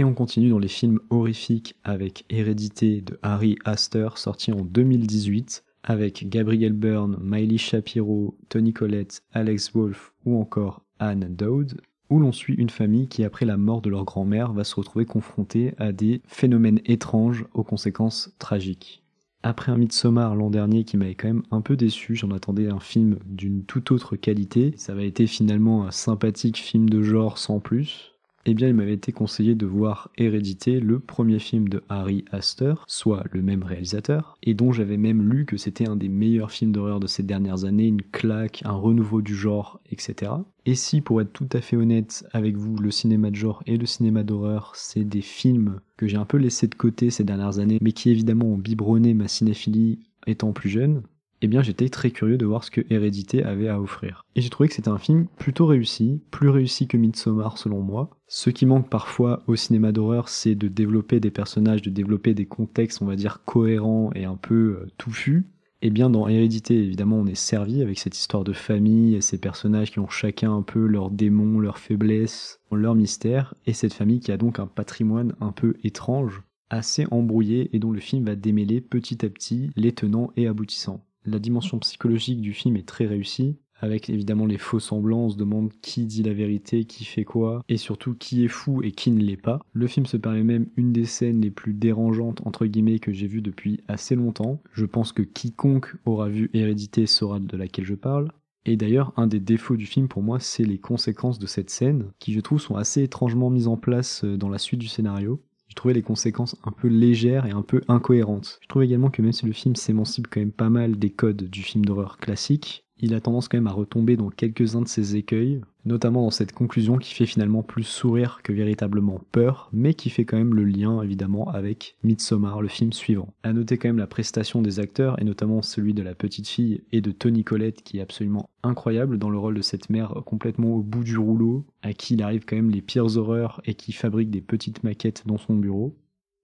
Et 0.00 0.04
on 0.04 0.14
continue 0.14 0.48
dans 0.48 0.58
les 0.58 0.66
films 0.66 0.98
horrifiques 1.10 1.74
avec 1.84 2.24
Hérédité 2.30 3.02
de 3.02 3.18
Harry 3.20 3.58
Astor, 3.66 4.16
sorti 4.16 4.50
en 4.50 4.62
2018, 4.62 5.62
avec 5.82 6.26
Gabriel 6.26 6.72
Byrne, 6.72 7.18
Miley 7.20 7.58
Shapiro, 7.58 8.34
Tony 8.48 8.72
Collette, 8.72 9.20
Alex 9.34 9.72
Wolff 9.74 10.14
ou 10.24 10.40
encore 10.40 10.82
Anne 11.00 11.26
Dowd, 11.28 11.82
où 12.08 12.18
l'on 12.18 12.32
suit 12.32 12.54
une 12.54 12.70
famille 12.70 13.08
qui, 13.08 13.24
après 13.24 13.44
la 13.44 13.58
mort 13.58 13.82
de 13.82 13.90
leur 13.90 14.06
grand-mère, 14.06 14.54
va 14.54 14.64
se 14.64 14.74
retrouver 14.74 15.04
confrontée 15.04 15.74
à 15.76 15.92
des 15.92 16.22
phénomènes 16.26 16.80
étranges 16.86 17.44
aux 17.52 17.62
conséquences 17.62 18.34
tragiques. 18.38 19.04
Après 19.42 19.70
un 19.70 19.76
Midsommar 19.76 20.34
l'an 20.34 20.48
dernier 20.48 20.84
qui 20.84 20.96
m'avait 20.96 21.14
quand 21.14 21.28
même 21.28 21.42
un 21.50 21.60
peu 21.60 21.76
déçu, 21.76 22.16
j'en 22.16 22.30
attendais 22.30 22.70
un 22.70 22.80
film 22.80 23.18
d'une 23.26 23.64
toute 23.66 23.90
autre 23.90 24.16
qualité. 24.16 24.72
Ça 24.78 24.92
avait 24.92 25.08
été 25.08 25.26
finalement 25.26 25.86
un 25.86 25.90
sympathique 25.90 26.56
film 26.56 26.88
de 26.88 27.02
genre 27.02 27.36
sans 27.36 27.60
plus 27.60 28.09
eh 28.46 28.54
bien 28.54 28.68
il 28.68 28.74
m'avait 28.74 28.94
été 28.94 29.12
conseillé 29.12 29.54
de 29.54 29.66
voir 29.66 30.10
Hérédité, 30.16 30.80
le 30.80 30.98
premier 30.98 31.38
film 31.38 31.68
de 31.68 31.82
Harry 31.88 32.24
Astor, 32.30 32.84
soit 32.86 33.24
le 33.32 33.42
même 33.42 33.62
réalisateur, 33.62 34.38
et 34.42 34.54
dont 34.54 34.72
j'avais 34.72 34.96
même 34.96 35.28
lu 35.30 35.44
que 35.44 35.56
c'était 35.56 35.88
un 35.88 35.96
des 35.96 36.08
meilleurs 36.08 36.50
films 36.50 36.72
d'horreur 36.72 37.00
de 37.00 37.06
ces 37.06 37.22
dernières 37.22 37.64
années, 37.64 37.86
une 37.86 38.02
claque, 38.02 38.62
un 38.64 38.72
renouveau 38.72 39.20
du 39.22 39.34
genre, 39.34 39.80
etc. 39.90 40.32
Et 40.66 40.74
si, 40.74 41.00
pour 41.00 41.20
être 41.20 41.32
tout 41.32 41.48
à 41.52 41.60
fait 41.60 41.76
honnête 41.76 42.26
avec 42.32 42.56
vous, 42.56 42.76
le 42.76 42.90
cinéma 42.90 43.30
de 43.30 43.36
genre 43.36 43.62
et 43.66 43.76
le 43.76 43.86
cinéma 43.86 44.22
d'horreur, 44.22 44.72
c'est 44.74 45.04
des 45.04 45.22
films 45.22 45.80
que 45.96 46.06
j'ai 46.06 46.16
un 46.16 46.24
peu 46.24 46.36
laissés 46.36 46.68
de 46.68 46.74
côté 46.74 47.10
ces 47.10 47.24
dernières 47.24 47.58
années, 47.58 47.78
mais 47.80 47.92
qui 47.92 48.10
évidemment 48.10 48.46
ont 48.46 48.58
biberonné 48.58 49.14
ma 49.14 49.28
cinéphilie 49.28 49.98
étant 50.26 50.52
plus 50.52 50.68
jeune, 50.68 51.02
eh 51.42 51.48
bien 51.48 51.62
j'étais 51.62 51.88
très 51.88 52.10
curieux 52.10 52.38
de 52.38 52.46
voir 52.46 52.64
ce 52.64 52.70
que 52.70 52.82
Hérédité 52.90 53.42
avait 53.42 53.68
à 53.68 53.80
offrir. 53.80 54.24
Et 54.36 54.40
j'ai 54.40 54.50
trouvé 54.50 54.68
que 54.68 54.74
c'était 54.74 54.88
un 54.88 54.98
film 54.98 55.26
plutôt 55.38 55.66
réussi, 55.66 56.20
plus 56.30 56.48
réussi 56.48 56.86
que 56.86 56.96
Midsommar 56.96 57.58
selon 57.58 57.80
moi. 57.80 58.10
Ce 58.28 58.50
qui 58.50 58.66
manque 58.66 58.88
parfois 58.88 59.42
au 59.46 59.56
cinéma 59.56 59.92
d'horreur, 59.92 60.28
c'est 60.28 60.54
de 60.54 60.68
développer 60.68 61.20
des 61.20 61.30
personnages, 61.30 61.82
de 61.82 61.90
développer 61.90 62.34
des 62.34 62.46
contextes, 62.46 63.02
on 63.02 63.06
va 63.06 63.16
dire, 63.16 63.42
cohérents 63.44 64.10
et 64.14 64.24
un 64.24 64.36
peu 64.36 64.54
euh, 64.54 64.86
touffus. 64.98 65.46
Eh 65.82 65.88
bien, 65.90 66.10
dans 66.10 66.28
Hérédité, 66.28 66.76
évidemment, 66.76 67.16
on 67.16 67.26
est 67.26 67.34
servi 67.34 67.80
avec 67.80 67.98
cette 67.98 68.18
histoire 68.18 68.44
de 68.44 68.52
famille 68.52 69.14
et 69.14 69.22
ces 69.22 69.38
personnages 69.38 69.90
qui 69.90 69.98
ont 69.98 70.10
chacun 70.10 70.54
un 70.54 70.60
peu 70.60 70.86
leurs 70.86 71.10
démons, 71.10 71.58
leurs 71.58 71.78
faiblesses, 71.78 72.60
leurs 72.70 72.94
mystères, 72.94 73.54
et 73.66 73.72
cette 73.72 73.94
famille 73.94 74.20
qui 74.20 74.30
a 74.30 74.36
donc 74.36 74.58
un 74.58 74.66
patrimoine 74.66 75.34
un 75.40 75.52
peu 75.52 75.74
étrange, 75.82 76.42
assez 76.68 77.06
embrouillé 77.10 77.70
et 77.74 77.78
dont 77.78 77.92
le 77.92 78.00
film 78.00 78.26
va 78.26 78.36
démêler 78.36 78.82
petit 78.82 79.24
à 79.24 79.30
petit 79.30 79.70
les 79.74 79.92
tenants 79.92 80.32
et 80.36 80.46
aboutissants. 80.46 81.02
La 81.26 81.38
dimension 81.38 81.78
psychologique 81.78 82.40
du 82.40 82.52
film 82.52 82.76
est 82.76 82.88
très 82.88 83.06
réussie, 83.06 83.56
avec 83.80 84.10
évidemment 84.10 84.46
les 84.46 84.58
faux 84.58 84.78
semblants, 84.78 85.24
on 85.24 85.30
se 85.30 85.36
demande 85.36 85.72
qui 85.80 86.04
dit 86.04 86.22
la 86.22 86.34
vérité, 86.34 86.84
qui 86.84 87.04
fait 87.04 87.24
quoi, 87.24 87.64
et 87.68 87.78
surtout 87.78 88.14
qui 88.14 88.44
est 88.44 88.48
fou 88.48 88.82
et 88.82 88.92
qui 88.92 89.10
ne 89.10 89.22
l'est 89.22 89.36
pas. 89.36 89.60
Le 89.72 89.86
film 89.86 90.06
se 90.06 90.16
permet 90.16 90.42
même 90.42 90.68
une 90.76 90.92
des 90.92 91.06
scènes 91.06 91.40
les 91.40 91.50
plus 91.50 91.72
dérangeantes 91.72 92.46
entre 92.46 92.66
guillemets 92.66 92.98
que 92.98 93.12
j'ai 93.12 93.26
vues 93.26 93.42
depuis 93.42 93.80
assez 93.88 94.14
longtemps. 94.14 94.62
Je 94.72 94.84
pense 94.84 95.12
que 95.12 95.22
quiconque 95.22 95.94
aura 96.04 96.28
vu 96.28 96.50
Hérédité 96.52 97.06
saura 97.06 97.40
de 97.40 97.56
laquelle 97.56 97.86
je 97.86 97.94
parle. 97.94 98.32
Et 98.66 98.76
d'ailleurs, 98.76 99.14
un 99.16 99.26
des 99.26 99.40
défauts 99.40 99.76
du 99.76 99.86
film 99.86 100.08
pour 100.08 100.22
moi, 100.22 100.38
c'est 100.38 100.64
les 100.64 100.78
conséquences 100.78 101.38
de 101.38 101.46
cette 101.46 101.70
scène, 101.70 102.10
qui 102.18 102.34
je 102.34 102.40
trouve 102.40 102.60
sont 102.60 102.76
assez 102.76 103.02
étrangement 103.02 103.48
mises 103.48 103.68
en 103.68 103.78
place 103.78 104.22
euh, 104.24 104.36
dans 104.36 104.50
la 104.50 104.58
suite 104.58 104.80
du 104.80 104.88
scénario 104.88 105.42
je 105.70 105.74
trouvais 105.76 105.94
les 105.94 106.02
conséquences 106.02 106.56
un 106.64 106.72
peu 106.72 106.88
légères 106.88 107.46
et 107.46 107.52
un 107.52 107.62
peu 107.62 107.80
incohérentes. 107.88 108.58
Je 108.60 108.66
trouve 108.66 108.82
également 108.82 109.08
que 109.08 109.22
même 109.22 109.32
si 109.32 109.46
le 109.46 109.52
film 109.52 109.76
s'émancipe 109.76 110.26
quand 110.28 110.40
même 110.40 110.52
pas 110.52 110.68
mal 110.68 110.98
des 110.98 111.10
codes 111.10 111.44
du 111.44 111.62
film 111.62 111.84
d'horreur 111.84 112.18
classique, 112.18 112.84
il 113.02 113.14
a 113.14 113.20
tendance 113.20 113.48
quand 113.48 113.56
même 113.56 113.66
à 113.66 113.72
retomber 113.72 114.16
dans 114.16 114.30
quelques-uns 114.30 114.82
de 114.82 114.88
ses 114.88 115.16
écueils, 115.16 115.60
notamment 115.84 116.22
dans 116.22 116.30
cette 116.30 116.52
conclusion 116.52 116.98
qui 116.98 117.14
fait 117.14 117.26
finalement 117.26 117.62
plus 117.62 117.84
sourire 117.84 118.40
que 118.42 118.52
véritablement 118.52 119.20
peur, 119.32 119.68
mais 119.72 119.94
qui 119.94 120.10
fait 120.10 120.24
quand 120.24 120.36
même 120.36 120.54
le 120.54 120.64
lien 120.64 121.02
évidemment 121.02 121.48
avec 121.50 121.96
Midsommar, 122.04 122.60
le 122.60 122.68
film 122.68 122.92
suivant. 122.92 123.32
À 123.42 123.52
noter 123.52 123.78
quand 123.78 123.88
même 123.88 123.98
la 123.98 124.06
prestation 124.06 124.62
des 124.62 124.80
acteurs, 124.80 125.20
et 125.20 125.24
notamment 125.24 125.62
celui 125.62 125.94
de 125.94 126.02
la 126.02 126.14
petite 126.14 126.48
fille 126.48 126.82
et 126.92 127.00
de 127.00 127.10
Tony 127.10 127.44
Collette 127.44 127.82
qui 127.82 127.98
est 127.98 128.02
absolument 128.02 128.50
incroyable 128.62 129.18
dans 129.18 129.30
le 129.30 129.38
rôle 129.38 129.54
de 129.54 129.62
cette 129.62 129.90
mère 129.90 130.14
complètement 130.26 130.74
au 130.74 130.82
bout 130.82 131.04
du 131.04 131.16
rouleau, 131.16 131.64
à 131.82 131.92
qui 131.92 132.14
il 132.14 132.22
arrive 132.22 132.44
quand 132.44 132.56
même 132.56 132.70
les 132.70 132.82
pires 132.82 133.16
horreurs 133.16 133.60
et 133.64 133.74
qui 133.74 133.92
fabrique 133.92 134.30
des 134.30 134.42
petites 134.42 134.84
maquettes 134.84 135.22
dans 135.26 135.38
son 135.38 135.56
bureau. 135.56 135.96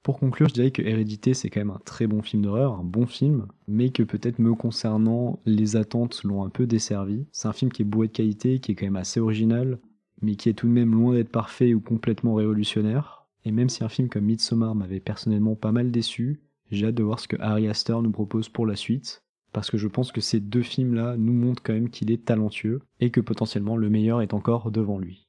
Pour 0.07 0.21
conclure, 0.21 0.49
je 0.49 0.55
dirais 0.55 0.71
que 0.71 0.83
Hérédité, 0.83 1.35
c'est 1.35 1.51
quand 1.51 1.59
même 1.59 1.71
un 1.71 1.81
très 1.85 2.07
bon 2.07 2.23
film 2.23 2.41
d'horreur, 2.41 2.79
un 2.79 2.85
bon 2.85 3.07
film, 3.07 3.49
mais 3.67 3.91
que 3.91 4.05
peut-être 4.05 4.39
me 4.39 4.55
concernant, 4.55 5.41
les 5.47 5.75
attentes 5.75 6.23
l'ont 6.23 6.45
un 6.45 6.49
peu 6.49 6.69
desservi. 6.69 7.27
C'est 7.33 7.49
un 7.49 7.53
film 7.53 7.73
qui 7.73 7.83
est 7.83 7.85
bourré 7.85 8.07
de 8.07 8.13
qualité, 8.13 8.61
qui 8.61 8.71
est 8.71 8.75
quand 8.77 8.87
même 8.87 8.95
assez 8.95 9.19
original, 9.19 9.81
mais 10.23 10.37
qui 10.37 10.49
est 10.49 10.53
tout 10.53 10.69
de 10.69 10.73
même 10.73 10.95
loin 10.95 11.13
d'être 11.15 11.33
parfait 11.33 11.75
ou 11.75 11.81
complètement 11.81 12.35
révolutionnaire. 12.35 13.27
Et 13.45 13.51
même 13.51 13.69
si 13.69 13.83
un 13.83 13.89
film 13.89 14.09
comme 14.09 14.27
Midsommar 14.27 14.77
m'avait 14.77 15.01
personnellement 15.01 15.57
pas 15.57 15.73
mal 15.73 15.91
déçu, 15.91 16.41
j'ai 16.71 16.87
hâte 16.87 16.95
de 16.95 17.03
voir 17.03 17.19
ce 17.19 17.27
que 17.27 17.41
Harry 17.41 17.67
Astor 17.67 18.01
nous 18.01 18.13
propose 18.13 18.49
pour 18.49 18.65
la 18.65 18.77
suite, 18.77 19.25
parce 19.53 19.73
que 19.73 19.77
je 19.77 19.89
pense 19.89 20.13
que 20.13 20.21
ces 20.21 20.39
deux 20.39 20.63
films-là 20.63 21.17
nous 21.17 21.33
montrent 21.33 21.65
quand 21.65 21.75
même 21.75 21.91
qu'il 21.91 22.13
est 22.13 22.27
talentueux, 22.27 22.81
et 23.01 23.11
que 23.11 23.21
potentiellement 23.21 23.77
le 23.77 23.91
meilleur 23.91 24.23
est 24.23 24.35
encore 24.35 24.71
devant 24.71 25.01
lui. 25.01 25.26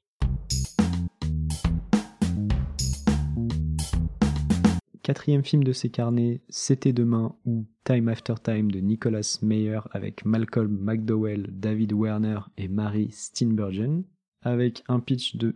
Quatrième 5.07 5.45
film 5.45 5.63
de 5.63 5.71
ses 5.71 5.89
carnets, 5.89 6.41
C'était 6.49 6.91
demain 6.91 7.33
ou 7.45 7.65
Time 7.85 8.09
After 8.09 8.33
Time 8.43 8.69
de 8.69 8.79
Nicholas 8.79 9.39
Meyer 9.41 9.79
avec 9.91 10.25
Malcolm 10.25 10.77
McDowell, 10.81 11.47
David 11.49 11.93
Werner 11.93 12.39
et 12.57 12.67
Mary 12.67 13.09
Steenburgen, 13.11 14.03
avec 14.41 14.83
un 14.89 14.99
pitch 14.99 15.37
de 15.37 15.55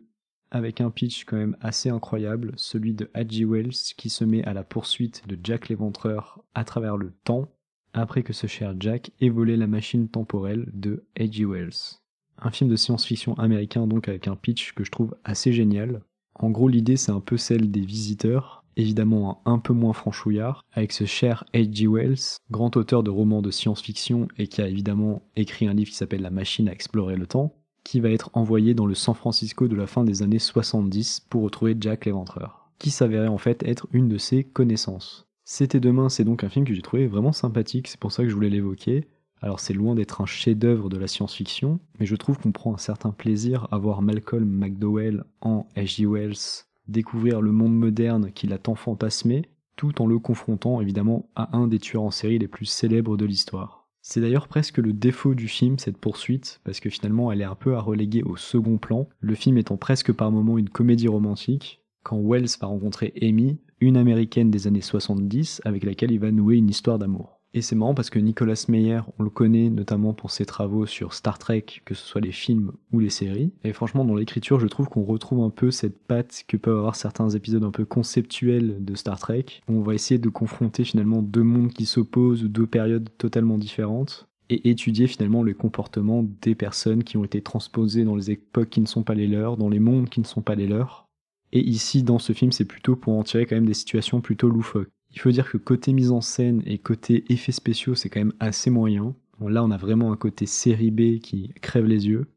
avec 0.51 0.79
un 0.79 0.89
pitch 0.89 1.25
quand 1.25 1.35
même 1.35 1.57
assez 1.59 1.89
incroyable, 1.89 2.53
celui 2.55 2.93
de 2.93 3.11
H.G. 3.13 3.43
Wells 3.43 3.93
qui 3.97 4.09
se 4.09 4.23
met 4.23 4.41
à 4.45 4.53
la 4.53 4.63
poursuite 4.63 5.27
de 5.27 5.37
Jack 5.43 5.67
l'éventreur 5.67 6.41
à 6.55 6.63
travers 6.63 6.95
le 6.95 7.11
temps, 7.25 7.49
après 7.91 8.23
que 8.23 8.31
ce 8.31 8.47
cher 8.47 8.73
Jack 8.79 9.11
ait 9.19 9.27
volé 9.27 9.57
la 9.57 9.67
machine 9.67 10.07
temporelle 10.07 10.69
de 10.71 11.03
H.G. 11.17 11.43
Wells. 11.43 11.99
Un 12.37 12.51
film 12.51 12.69
de 12.69 12.77
science-fiction 12.77 13.33
américain 13.33 13.85
donc 13.85 14.07
avec 14.07 14.29
un 14.29 14.37
pitch 14.37 14.71
que 14.71 14.85
je 14.85 14.91
trouve 14.91 15.17
assez 15.25 15.51
génial. 15.51 16.03
En 16.35 16.51
gros 16.51 16.69
l'idée 16.69 16.95
c'est 16.95 17.11
un 17.11 17.19
peu 17.19 17.35
celle 17.35 17.69
des 17.69 17.81
visiteurs, 17.81 18.60
évidemment 18.81 19.41
un, 19.45 19.59
peu 19.59 19.73
moins 19.73 19.93
franchouillard, 19.93 20.65
avec 20.73 20.91
ce 20.91 21.05
cher 21.05 21.45
H.G. 21.53 21.87
Wells, 21.87 22.37
grand 22.49 22.75
auteur 22.77 23.03
de 23.03 23.09
romans 23.09 23.41
de 23.41 23.51
science-fiction 23.51 24.27
et 24.37 24.47
qui 24.47 24.61
a 24.61 24.67
évidemment 24.67 25.21
écrit 25.35 25.67
un 25.67 25.73
livre 25.73 25.89
qui 25.89 25.95
s'appelle 25.95 26.21
La 26.21 26.29
machine 26.29 26.67
à 26.67 26.73
explorer 26.73 27.15
le 27.15 27.27
temps, 27.27 27.53
qui 27.83 27.99
va 27.99 28.09
être 28.09 28.29
envoyé 28.33 28.73
dans 28.73 28.85
le 28.85 28.95
San 28.95 29.15
Francisco 29.15 29.67
de 29.67 29.75
la 29.75 29.87
fin 29.87 30.03
des 30.03 30.23
années 30.23 30.39
70 30.39 31.21
pour 31.29 31.43
retrouver 31.43 31.75
Jack 31.79 32.05
l'éventreur, 32.05 32.71
qui 32.79 32.91
s'avérait 32.91 33.27
en 33.27 33.37
fait 33.37 33.63
être 33.63 33.87
une 33.91 34.09
de 34.09 34.17
ses 34.17 34.43
connaissances. 34.43 35.27
C'était 35.43 35.79
demain, 35.79 36.09
c'est 36.09 36.23
donc 36.23 36.43
un 36.43 36.49
film 36.49 36.65
que 36.65 36.73
j'ai 36.73 36.81
trouvé 36.81 37.07
vraiment 37.07 37.33
sympathique, 37.33 37.87
c'est 37.87 37.99
pour 37.99 38.11
ça 38.11 38.23
que 38.23 38.29
je 38.29 38.35
voulais 38.35 38.49
l'évoquer. 38.49 39.07
Alors 39.41 39.59
c'est 39.59 39.73
loin 39.73 39.95
d'être 39.95 40.21
un 40.21 40.27
chef-d'œuvre 40.27 40.89
de 40.89 40.97
la 40.97 41.07
science-fiction, 41.07 41.79
mais 41.99 42.05
je 42.05 42.15
trouve 42.15 42.37
qu'on 42.37 42.51
prend 42.51 42.75
un 42.75 42.77
certain 42.77 43.11
plaisir 43.11 43.67
à 43.71 43.77
voir 43.79 44.03
Malcolm 44.03 44.47
McDowell 44.47 45.23
en 45.41 45.67
H.G. 45.75 46.05
Wells 46.05 46.65
découvrir 46.91 47.41
le 47.41 47.51
monde 47.51 47.75
moderne 47.75 48.31
qu'il 48.31 48.53
a 48.53 48.57
tant 48.57 48.75
fantasmé, 48.75 49.43
tout 49.75 50.01
en 50.01 50.05
le 50.05 50.19
confrontant 50.19 50.81
évidemment 50.81 51.29
à 51.35 51.57
un 51.57 51.67
des 51.67 51.79
tueurs 51.79 52.03
en 52.03 52.11
série 52.11 52.39
les 52.39 52.47
plus 52.47 52.65
célèbres 52.65 53.17
de 53.17 53.25
l'histoire. 53.25 53.87
C'est 54.03 54.21
d'ailleurs 54.21 54.47
presque 54.47 54.77
le 54.77 54.93
défaut 54.93 55.35
du 55.35 55.47
film, 55.47 55.77
cette 55.77 55.97
poursuite, 55.97 56.59
parce 56.63 56.79
que 56.79 56.89
finalement 56.89 57.31
elle 57.31 57.41
est 57.41 57.45
un 57.45 57.55
peu 57.55 57.75
à 57.75 57.81
reléguer 57.81 58.23
au 58.23 58.35
second 58.35 58.77
plan, 58.77 59.07
le 59.19 59.35
film 59.35 59.57
étant 59.57 59.77
presque 59.77 60.11
par 60.11 60.31
moments 60.31 60.57
une 60.57 60.69
comédie 60.69 61.07
romantique, 61.07 61.81
quand 62.03 62.19
Wells 62.19 62.57
va 62.59 62.67
rencontrer 62.67 63.13
Amy, 63.21 63.59
une 63.79 63.97
américaine 63.97 64.51
des 64.51 64.67
années 64.67 64.81
70 64.81 65.61
avec 65.65 65.83
laquelle 65.83 66.11
il 66.11 66.19
va 66.19 66.31
nouer 66.31 66.57
une 66.57 66.69
histoire 66.69 66.99
d'amour. 66.99 67.40
Et 67.53 67.61
c'est 67.61 67.75
marrant 67.75 67.93
parce 67.93 68.09
que 68.09 68.19
Nicolas 68.19 68.65
Meyer, 68.69 69.01
on 69.19 69.23
le 69.23 69.29
connaît 69.29 69.69
notamment 69.69 70.13
pour 70.13 70.31
ses 70.31 70.45
travaux 70.45 70.85
sur 70.85 71.13
Star 71.13 71.37
Trek, 71.37 71.65
que 71.83 71.93
ce 71.93 72.05
soit 72.05 72.21
les 72.21 72.31
films 72.31 72.71
ou 72.93 72.99
les 72.99 73.09
séries. 73.09 73.51
Et 73.65 73.73
franchement, 73.73 74.05
dans 74.05 74.15
l'écriture, 74.15 74.59
je 74.61 74.67
trouve 74.67 74.87
qu'on 74.87 75.03
retrouve 75.03 75.43
un 75.43 75.49
peu 75.49 75.69
cette 75.69 75.99
patte 75.99 76.45
que 76.47 76.55
peuvent 76.55 76.77
avoir 76.77 76.95
certains 76.95 77.29
épisodes 77.29 77.65
un 77.65 77.71
peu 77.71 77.83
conceptuels 77.83 78.83
de 78.85 78.95
Star 78.95 79.19
Trek, 79.19 79.45
on 79.67 79.81
va 79.81 79.93
essayer 79.93 80.17
de 80.17 80.29
confronter 80.29 80.85
finalement 80.85 81.21
deux 81.21 81.43
mondes 81.43 81.73
qui 81.73 81.85
s'opposent 81.85 82.43
ou 82.43 82.47
deux 82.47 82.67
périodes 82.67 83.09
totalement 83.17 83.57
différentes 83.57 84.27
et 84.49 84.69
étudier 84.69 85.07
finalement 85.07 85.43
le 85.43 85.53
comportement 85.53 86.25
des 86.41 86.55
personnes 86.55 87.03
qui 87.03 87.17
ont 87.17 87.23
été 87.23 87.41
transposées 87.41 88.05
dans 88.05 88.15
les 88.15 88.31
époques 88.31 88.69
qui 88.69 88.81
ne 88.81 88.85
sont 88.85 89.03
pas 89.03 89.13
les 89.13 89.27
leurs, 89.27 89.57
dans 89.57 89.69
les 89.69 89.79
mondes 89.79 90.09
qui 90.09 90.19
ne 90.19 90.25
sont 90.25 90.41
pas 90.41 90.55
les 90.55 90.67
leurs. 90.67 91.07
Et 91.53 91.59
ici, 91.59 92.03
dans 92.03 92.19
ce 92.19 92.31
film, 92.31 92.51
c'est 92.51 92.65
plutôt 92.65 92.95
pour 92.95 93.17
en 93.17 93.23
tirer 93.23 93.45
quand 93.45 93.55
même 93.55 93.65
des 93.65 93.73
situations 93.73 94.21
plutôt 94.21 94.49
loufoques. 94.49 94.89
Il 95.13 95.19
faut 95.19 95.31
dire 95.31 95.49
que 95.49 95.57
côté 95.57 95.93
mise 95.93 96.11
en 96.11 96.21
scène 96.21 96.61
et 96.65 96.77
côté 96.77 97.25
effets 97.29 97.51
spéciaux, 97.51 97.95
c'est 97.95 98.09
quand 98.09 98.19
même 98.19 98.33
assez 98.39 98.69
moyen. 98.69 99.13
là, 99.45 99.63
on 99.63 99.71
a 99.71 99.77
vraiment 99.77 100.11
un 100.11 100.17
côté 100.17 100.45
série 100.45 100.91
B 100.91 101.19
qui 101.19 101.53
crève 101.61 101.85
les 101.85 102.07
yeux. 102.07 102.27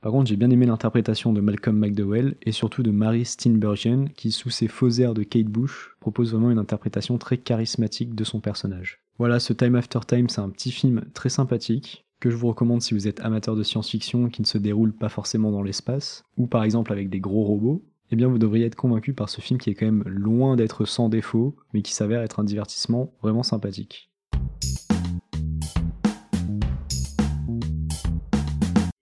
Par 0.00 0.10
contre, 0.10 0.28
j'ai 0.28 0.36
bien 0.36 0.50
aimé 0.50 0.66
l'interprétation 0.66 1.32
de 1.32 1.40
Malcolm 1.40 1.78
McDowell 1.78 2.34
et 2.42 2.50
surtout 2.50 2.82
de 2.82 2.90
Mary 2.90 3.24
Steenburgen, 3.24 4.08
qui, 4.16 4.32
sous 4.32 4.50
ses 4.50 4.66
faux 4.66 4.90
airs 4.90 5.14
de 5.14 5.22
Kate 5.22 5.46
Bush, 5.46 5.94
propose 6.00 6.32
vraiment 6.32 6.50
une 6.50 6.58
interprétation 6.58 7.18
très 7.18 7.38
charismatique 7.38 8.16
de 8.16 8.24
son 8.24 8.40
personnage. 8.40 9.00
Voilà, 9.18 9.38
ce 9.38 9.52
Time 9.52 9.76
After 9.76 10.00
Time, 10.04 10.28
c'est 10.28 10.40
un 10.40 10.50
petit 10.50 10.72
film 10.72 11.04
très 11.14 11.28
sympathique 11.28 12.04
que 12.18 12.30
je 12.30 12.36
vous 12.36 12.48
recommande 12.48 12.82
si 12.82 12.94
vous 12.94 13.06
êtes 13.06 13.20
amateur 13.20 13.56
de 13.56 13.62
science-fiction 13.62 14.28
qui 14.28 14.42
ne 14.42 14.46
se 14.46 14.58
déroule 14.58 14.92
pas 14.92 15.08
forcément 15.08 15.50
dans 15.50 15.62
l'espace, 15.62 16.24
ou 16.36 16.46
par 16.46 16.64
exemple 16.64 16.92
avec 16.92 17.10
des 17.10 17.20
gros 17.20 17.44
robots, 17.44 17.84
eh 18.12 18.16
bien 18.16 18.28
vous 18.28 18.38
devriez 18.38 18.66
être 18.66 18.76
convaincu 18.76 19.14
par 19.14 19.30
ce 19.30 19.40
film 19.40 19.58
qui 19.58 19.70
est 19.70 19.74
quand 19.74 19.86
même 19.86 20.04
loin 20.06 20.54
d'être 20.54 20.84
sans 20.84 21.08
défaut, 21.08 21.56
mais 21.72 21.80
qui 21.80 21.94
s'avère 21.94 22.20
être 22.20 22.40
un 22.40 22.44
divertissement 22.44 23.10
vraiment 23.22 23.42
sympathique. 23.42 24.10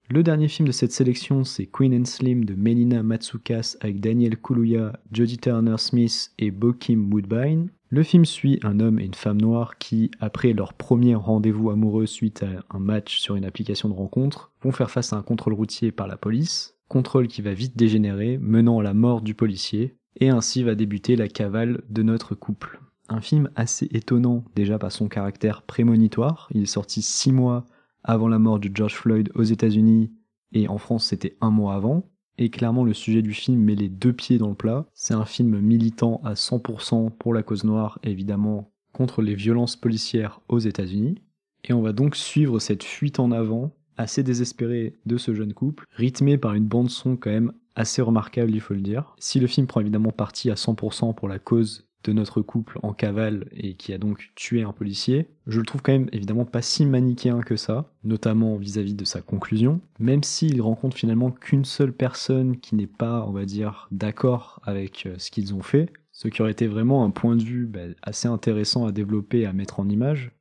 Le 0.08 0.22
dernier 0.22 0.46
film 0.46 0.68
de 0.68 0.72
cette 0.72 0.92
sélection, 0.92 1.42
c'est 1.42 1.66
Queen 1.66 1.92
and 1.92 2.04
Slim 2.04 2.44
de 2.44 2.54
Melina 2.54 3.02
Matsoukas 3.02 3.76
avec 3.80 4.00
Daniel 4.00 4.36
Kaluuya, 4.36 4.92
Jodie 5.10 5.38
Turner-Smith 5.38 6.30
et 6.38 6.52
Bokim 6.52 7.12
Woodbine. 7.12 7.70
Le 7.88 8.02
film 8.04 8.24
suit 8.24 8.60
un 8.62 8.78
homme 8.78 9.00
et 9.00 9.04
une 9.04 9.14
femme 9.14 9.40
noire 9.40 9.78
qui, 9.78 10.12
après 10.20 10.52
leur 10.52 10.74
premier 10.74 11.16
rendez-vous 11.16 11.70
amoureux 11.70 12.06
suite 12.06 12.44
à 12.44 12.64
un 12.70 12.78
match 12.78 13.18
sur 13.18 13.34
une 13.34 13.44
application 13.44 13.88
de 13.88 13.94
rencontre, 13.94 14.52
vont 14.62 14.72
faire 14.72 14.90
face 14.90 15.12
à 15.12 15.16
un 15.16 15.22
contrôle 15.22 15.54
routier 15.54 15.90
par 15.90 16.06
la 16.06 16.16
police 16.16 16.76
contrôle 16.90 17.28
qui 17.28 17.40
va 17.40 17.54
vite 17.54 17.76
dégénérer, 17.76 18.36
menant 18.36 18.80
à 18.80 18.82
la 18.82 18.94
mort 18.94 19.22
du 19.22 19.34
policier, 19.34 19.96
et 20.16 20.28
ainsi 20.28 20.64
va 20.64 20.74
débuter 20.74 21.14
la 21.16 21.28
cavale 21.28 21.82
de 21.88 22.02
notre 22.02 22.34
couple. 22.34 22.80
Un 23.08 23.20
film 23.20 23.48
assez 23.54 23.88
étonnant 23.92 24.44
déjà 24.56 24.78
par 24.78 24.92
son 24.92 25.08
caractère 25.08 25.62
prémonitoire, 25.62 26.48
il 26.52 26.64
est 26.64 26.66
sorti 26.66 27.00
six 27.00 27.32
mois 27.32 27.64
avant 28.02 28.28
la 28.28 28.40
mort 28.40 28.58
de 28.58 28.70
George 28.74 28.96
Floyd 28.96 29.30
aux 29.36 29.44
États-Unis, 29.44 30.10
et 30.52 30.68
en 30.68 30.78
France 30.78 31.06
c'était 31.06 31.36
un 31.40 31.50
mois 31.50 31.74
avant, 31.74 32.10
et 32.38 32.50
clairement 32.50 32.84
le 32.84 32.94
sujet 32.94 33.22
du 33.22 33.34
film 33.34 33.62
met 33.62 33.76
les 33.76 33.88
deux 33.88 34.12
pieds 34.12 34.38
dans 34.38 34.48
le 34.48 34.54
plat. 34.54 34.86
C'est 34.92 35.14
un 35.14 35.26
film 35.26 35.60
militant 35.60 36.20
à 36.24 36.34
100% 36.34 37.10
pour 37.10 37.32
la 37.32 37.44
cause 37.44 37.64
noire, 37.64 38.00
évidemment 38.02 38.72
contre 38.92 39.22
les 39.22 39.36
violences 39.36 39.76
policières 39.76 40.40
aux 40.48 40.58
États-Unis. 40.58 41.16
Et 41.64 41.72
on 41.72 41.82
va 41.82 41.92
donc 41.92 42.16
suivre 42.16 42.58
cette 42.58 42.82
fuite 42.82 43.20
en 43.20 43.30
avant 43.30 43.72
assez 43.96 44.22
désespéré 44.22 44.94
de 45.06 45.16
ce 45.16 45.34
jeune 45.34 45.54
couple, 45.54 45.86
rythmé 45.92 46.38
par 46.38 46.54
une 46.54 46.66
bande 46.66 46.90
son 46.90 47.16
quand 47.16 47.30
même 47.30 47.52
assez 47.74 48.02
remarquable, 48.02 48.52
il 48.52 48.60
faut 48.60 48.74
le 48.74 48.80
dire. 48.80 49.14
Si 49.18 49.40
le 49.40 49.46
film 49.46 49.66
prend 49.66 49.80
évidemment 49.80 50.12
parti 50.12 50.50
à 50.50 50.54
100% 50.54 51.14
pour 51.14 51.28
la 51.28 51.38
cause 51.38 51.86
de 52.04 52.12
notre 52.12 52.40
couple 52.40 52.78
en 52.82 52.92
cavale 52.92 53.46
et 53.52 53.74
qui 53.74 53.92
a 53.92 53.98
donc 53.98 54.30
tué 54.34 54.62
un 54.62 54.72
policier, 54.72 55.28
je 55.46 55.58
le 55.58 55.66
trouve 55.66 55.82
quand 55.82 55.92
même 55.92 56.08
évidemment 56.12 56.44
pas 56.44 56.62
si 56.62 56.86
manichéen 56.86 57.40
que 57.40 57.56
ça, 57.56 57.92
notamment 58.04 58.56
vis-à-vis 58.56 58.94
de 58.94 59.04
sa 59.04 59.20
conclusion, 59.20 59.80
même 59.98 60.22
s'il 60.22 60.62
rencontre 60.62 60.96
finalement 60.96 61.30
qu'une 61.30 61.64
seule 61.64 61.92
personne 61.92 62.58
qui 62.58 62.74
n'est 62.74 62.86
pas, 62.86 63.24
on 63.26 63.32
va 63.32 63.44
dire, 63.44 63.88
d'accord 63.90 64.60
avec 64.64 65.06
euh, 65.06 65.14
ce 65.18 65.30
qu'ils 65.30 65.54
ont 65.54 65.62
fait, 65.62 65.92
ce 66.12 66.28
qui 66.28 66.42
aurait 66.42 66.52
été 66.52 66.66
vraiment 66.66 67.04
un 67.04 67.10
point 67.10 67.36
de 67.36 67.42
vue 67.42 67.66
bah, 67.66 67.80
assez 68.02 68.28
intéressant 68.28 68.86
à 68.86 68.92
développer, 68.92 69.46
à 69.46 69.52
mettre 69.52 69.80
en 69.80 69.88
image, 69.88 70.32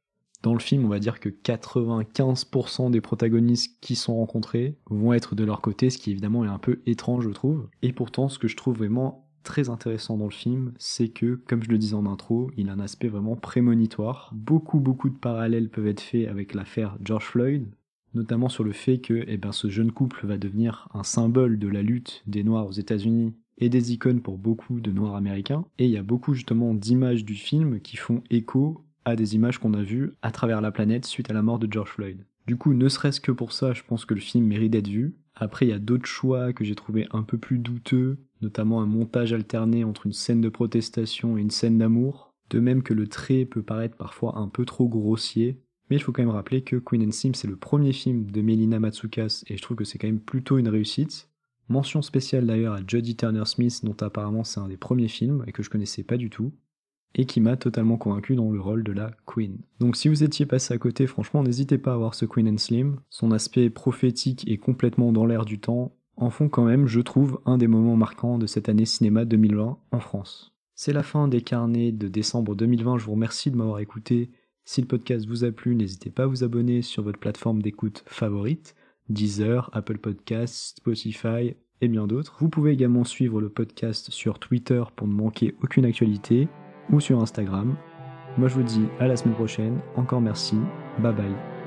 dans 0.41 0.53
le 0.53 0.60
film, 0.60 0.86
on 0.86 0.89
va 0.89 1.00
dire 1.00 1.19
que 1.19 1.29
95% 1.29 2.91
des 2.91 3.01
protagonistes 3.01 3.77
qui 3.81 3.96
sont 3.96 4.15
rencontrés 4.15 4.77
vont 4.89 5.13
être 5.13 5.36
de 5.36 5.43
leur 5.43 5.62
côté, 5.62 5.89
ce 5.89 5.98
qui 5.98 6.12
évidemment 6.12 6.46
est 6.46 6.50
un 6.50 6.60
peu 6.60 6.81
étrange, 6.86 7.25
je 7.25 7.29
trouve. 7.29 7.67
Et 7.81 7.91
pourtant, 7.91 8.29
ce 8.29 8.39
que 8.39 8.48
je 8.48 8.55
trouve 8.55 8.77
vraiment 8.77 9.25
très 9.43 9.69
intéressant 9.69 10.17
dans 10.17 10.25
le 10.25 10.31
film, 10.31 10.74
c'est 10.77 11.10
que, 11.10 11.36
comme 11.48 11.63
je 11.63 11.69
le 11.69 11.77
disais 11.77 11.96
en 11.96 12.05
intro, 12.05 12.51
il 12.55 12.69
a 12.69 12.74
un 12.74 12.79
aspect 12.79 13.08
vraiment 13.08 13.36
prémonitoire. 13.36 14.31
Beaucoup, 14.34 14.79
beaucoup 14.79 15.10
de 15.10 15.17
parallèles 15.17 15.69
peuvent 15.69 15.88
être 15.88 16.01
faits 16.01 16.27
avec 16.27 16.53
l'affaire 16.53 16.98
George 17.01 17.25
Floyd, 17.25 17.67
notamment 18.13 18.50
sur 18.50 18.63
le 18.63 18.72
fait 18.72 19.00
que 19.00 19.24
eh 19.27 19.38
ben, 19.38 19.51
ce 19.51 19.69
jeune 19.69 19.91
couple 19.91 20.25
va 20.25 20.38
devenir 20.38 20.88
un 20.93 21.03
symbole 21.03 21.60
de 21.60 21.67
la 21.67 21.81
lutte 21.81 22.24
des 22.27 22.43
Noirs 22.43 22.67
aux 22.67 22.72
États-Unis 22.72 23.34
et 23.58 23.69
des 23.69 23.91
icônes 23.91 24.22
pour 24.22 24.38
beaucoup 24.38 24.79
de 24.79 24.91
Noirs 24.91 25.15
américains. 25.15 25.65
Et 25.77 25.86
il 25.86 25.91
y 25.91 25.98
a 25.98 26.03
beaucoup 26.03 26.34
justement 26.34 26.74
d'images 26.74 27.25
du 27.25 27.36
film 27.36 27.81
qui 27.81 27.98
font 27.98 28.24
écho 28.29 28.86
des 29.15 29.35
images 29.35 29.57
qu'on 29.57 29.73
a 29.73 29.81
vues 29.81 30.13
à 30.21 30.31
travers 30.31 30.61
la 30.61 30.71
planète 30.71 31.05
suite 31.05 31.29
à 31.29 31.33
la 31.33 31.41
mort 31.41 31.59
de 31.59 31.71
George 31.71 31.91
Floyd. 31.91 32.25
Du 32.47 32.57
coup, 32.57 32.73
ne 32.73 32.89
serait-ce 32.89 33.21
que 33.21 33.31
pour 33.31 33.51
ça, 33.51 33.73
je 33.73 33.83
pense 33.87 34.05
que 34.05 34.13
le 34.13 34.19
film 34.19 34.45
mérite 34.45 34.71
d'être 34.71 34.87
vu. 34.87 35.15
Après, 35.35 35.67
il 35.67 35.69
y 35.69 35.73
a 35.73 35.79
d'autres 35.79 36.07
choix 36.07 36.51
que 36.51 36.63
j'ai 36.63 36.75
trouvé 36.75 37.07
un 37.11 37.23
peu 37.23 37.37
plus 37.37 37.59
douteux, 37.59 38.17
notamment 38.41 38.81
un 38.81 38.85
montage 38.85 39.33
alterné 39.33 39.83
entre 39.83 40.07
une 40.07 40.13
scène 40.13 40.41
de 40.41 40.49
protestation 40.49 41.37
et 41.37 41.41
une 41.41 41.51
scène 41.51 41.77
d'amour. 41.77 42.33
De 42.49 42.59
même 42.59 42.81
que 42.81 42.93
le 42.93 43.07
trait 43.07 43.45
peut 43.45 43.61
paraître 43.61 43.95
parfois 43.95 44.37
un 44.37 44.47
peu 44.47 44.65
trop 44.65 44.87
grossier. 44.87 45.61
Mais 45.89 45.97
il 45.97 46.01
faut 46.01 46.11
quand 46.11 46.23
même 46.23 46.31
rappeler 46.31 46.63
que 46.63 46.75
Queen 46.75 47.07
and 47.07 47.11
Sim, 47.11 47.33
c'est 47.33 47.47
le 47.47 47.55
premier 47.55 47.93
film 47.93 48.29
de 48.31 48.41
Melina 48.41 48.79
Matsoukas 48.79 49.43
et 49.47 49.55
je 49.55 49.61
trouve 49.61 49.77
que 49.77 49.85
c'est 49.85 49.97
quand 49.97 50.07
même 50.07 50.19
plutôt 50.19 50.57
une 50.57 50.69
réussite. 50.69 51.29
Mention 51.67 52.01
spéciale 52.01 52.47
d'ailleurs 52.47 52.73
à 52.73 52.81
Jodie 52.85 53.15
Turner-Smith, 53.15 53.85
dont 53.85 53.95
apparemment 54.01 54.43
c'est 54.43 54.59
un 54.59 54.67
des 54.67 54.77
premiers 54.77 55.07
films 55.07 55.43
et 55.45 55.51
que 55.51 55.61
je 55.61 55.69
connaissais 55.69 56.03
pas 56.03 56.17
du 56.17 56.31
tout. 56.31 56.51
Et 57.15 57.25
qui 57.25 57.41
m'a 57.41 57.57
totalement 57.57 57.97
convaincu 57.97 58.35
dans 58.35 58.51
le 58.51 58.59
rôle 58.59 58.83
de 58.83 58.91
la 58.91 59.11
Queen. 59.25 59.57
Donc 59.79 59.95
si 59.95 60.07
vous 60.07 60.23
étiez 60.23 60.45
passé 60.45 60.73
à 60.73 60.77
côté, 60.77 61.07
franchement, 61.07 61.43
n'hésitez 61.43 61.77
pas 61.77 61.93
à 61.93 61.97
voir 61.97 62.13
ce 62.13 62.25
Queen 62.25 62.47
and 62.47 62.57
Slim. 62.57 62.99
Son 63.09 63.31
aspect 63.31 63.69
prophétique 63.69 64.47
et 64.47 64.57
complètement 64.57 65.11
dans 65.11 65.25
l'air 65.25 65.45
du 65.45 65.59
temps 65.59 65.95
en 66.17 66.29
font 66.29 66.49
quand 66.49 66.65
même, 66.65 66.87
je 66.87 66.99
trouve, 66.99 67.39
un 67.45 67.57
des 67.57 67.67
moments 67.67 67.95
marquants 67.95 68.37
de 68.37 68.45
cette 68.45 68.69
année 68.69 68.85
cinéma 68.85 69.25
2020 69.25 69.77
en 69.91 69.99
France. 69.99 70.53
C'est 70.75 70.93
la 70.93 71.03
fin 71.03 71.27
des 71.27 71.41
carnets 71.41 71.91
de 71.91 72.07
décembre 72.07 72.55
2020, 72.55 72.97
je 72.97 73.05
vous 73.05 73.13
remercie 73.13 73.51
de 73.51 73.55
m'avoir 73.55 73.79
écouté. 73.79 74.29
Si 74.65 74.81
le 74.81 74.87
podcast 74.87 75.25
vous 75.27 75.43
a 75.43 75.51
plu, 75.51 75.75
n'hésitez 75.75 76.09
pas 76.09 76.23
à 76.23 76.27
vous 76.27 76.43
abonner 76.43 76.81
sur 76.81 77.03
votre 77.03 77.19
plateforme 77.19 77.61
d'écoute 77.61 78.03
favorite, 78.05 78.75
Deezer, 79.09 79.69
Apple 79.73 79.97
Podcasts, 79.97 80.77
Spotify 80.77 81.55
et 81.81 81.87
bien 81.87 82.05
d'autres. 82.05 82.37
Vous 82.39 82.49
pouvez 82.49 82.71
également 82.71 83.03
suivre 83.03 83.41
le 83.41 83.49
podcast 83.49 84.11
sur 84.11 84.39
Twitter 84.39 84.83
pour 84.95 85.07
ne 85.07 85.13
manquer 85.13 85.55
aucune 85.63 85.85
actualité 85.85 86.47
ou 86.91 87.00
sur 87.00 87.22
Instagram. 87.22 87.75
Moi 88.38 88.48
je 88.48 88.55
vous 88.55 88.63
dis 88.63 88.88
à 89.00 89.08
la 89.08 89.15
semaine 89.15 89.36
prochaine, 89.36 89.79
encore 89.96 90.22
merci, 90.22 90.58
bye 91.00 91.13
bye. 91.13 91.58